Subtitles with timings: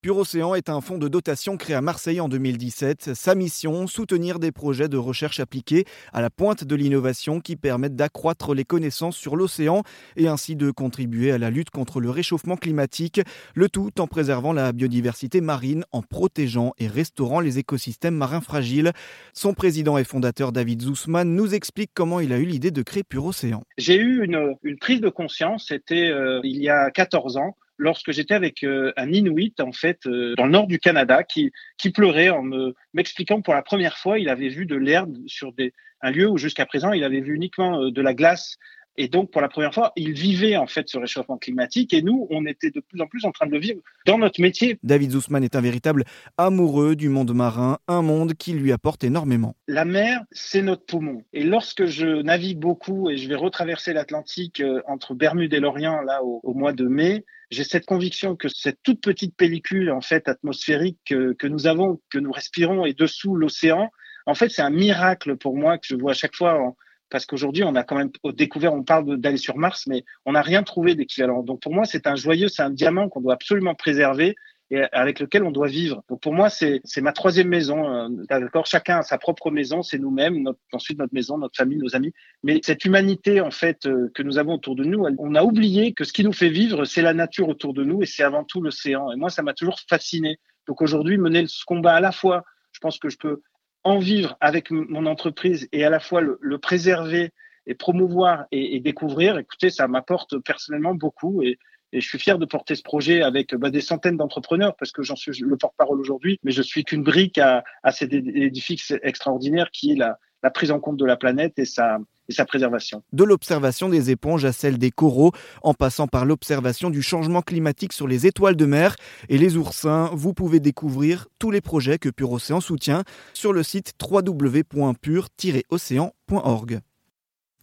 [0.00, 3.14] Pure Océan est un fonds de dotation créé à Marseille en 2017.
[3.14, 7.96] Sa mission, soutenir des projets de recherche appliqués à la pointe de l'innovation qui permettent
[7.96, 9.82] d'accroître les connaissances sur l'océan
[10.14, 13.20] et ainsi de contribuer à la lutte contre le réchauffement climatique,
[13.56, 18.92] le tout en préservant la biodiversité marine, en protégeant et restaurant les écosystèmes marins fragiles.
[19.32, 23.02] Son président et fondateur David Zussman nous explique comment il a eu l'idée de créer
[23.02, 23.64] Pure Océan.
[23.78, 28.34] J'ai eu une, prise de conscience, c'était euh, il y a 14 ans lorsque j'étais
[28.34, 32.28] avec euh, un Inuit en fait euh, dans le nord du Canada qui qui pleurait
[32.28, 36.10] en me m'expliquant pour la première fois il avait vu de l'herbe sur des un
[36.10, 38.56] lieu où jusqu'à présent il avait vu uniquement euh, de la glace
[38.98, 42.26] et donc, pour la première fois, il vivait en fait ce réchauffement climatique et nous,
[42.30, 44.78] on était de plus en plus en train de le vivre dans notre métier.
[44.82, 46.04] David Zussman est un véritable
[46.36, 49.54] amoureux du monde marin, un monde qui lui apporte énormément.
[49.68, 51.22] La mer, c'est notre poumon.
[51.32, 56.20] Et lorsque je navigue beaucoup et je vais retraverser l'Atlantique entre Bermude et l'Orient, là,
[56.24, 60.98] au mois de mai, j'ai cette conviction que cette toute petite pellicule en fait atmosphérique
[61.06, 63.90] que, nous avons, que nous respirons et dessous l'océan,
[64.26, 66.74] en fait c'est un miracle pour moi que je vois à chaque fois.
[67.10, 70.42] Parce qu'aujourd'hui, on a quand même découvert, on parle d'aller sur Mars, mais on n'a
[70.42, 71.42] rien trouvé d'équivalent.
[71.42, 74.36] Donc pour moi, c'est un joyeux, c'est un diamant qu'on doit absolument préserver
[74.70, 76.02] et avec lequel on doit vivre.
[76.08, 77.88] Donc pour moi, c'est ma troisième maison.
[77.88, 81.96] Euh, d'accord, chacun a sa propre maison, c'est nous-mêmes, ensuite notre maison, notre famille, nos
[81.96, 82.12] amis.
[82.42, 85.94] Mais cette humanité en fait euh, que nous avons autour de nous, on a oublié
[85.94, 88.44] que ce qui nous fait vivre, c'est la nature autour de nous et c'est avant
[88.44, 89.10] tout l'océan.
[89.10, 90.38] Et moi, ça m'a toujours fasciné.
[90.66, 93.40] Donc aujourd'hui, mener ce combat à la fois, je pense que je peux
[93.88, 97.30] en vivre avec mon entreprise et à la fois le, préserver
[97.66, 99.38] et promouvoir et, découvrir.
[99.38, 101.58] Écoutez, ça m'apporte personnellement beaucoup et
[101.92, 105.02] et je suis fier de porter ce projet avec bah, des centaines d'entrepreneurs parce que
[105.02, 109.70] j'en suis le porte-parole aujourd'hui, mais je suis qu'une brique à, à cet édifice extraordinaire
[109.70, 111.98] qui est la, la prise en compte de la planète et sa,
[112.28, 113.02] et sa préservation.
[113.12, 117.92] De l'observation des éponges à celle des coraux, en passant par l'observation du changement climatique
[117.92, 118.94] sur les étoiles de mer
[119.28, 123.62] et les oursins, vous pouvez découvrir tous les projets que Pure Océan soutient sur le
[123.62, 126.80] site www.pure-océan.org.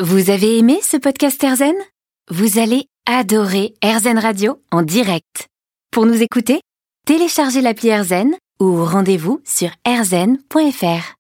[0.02, 1.76] Vous avez aimé ce podcast Erzen
[2.30, 5.48] Vous allez adorer AirZen Radio en direct.
[5.92, 6.60] Pour nous écouter,
[7.06, 11.14] téléchargez l'appli AirZen ou rendez-vous sur airzen.fr.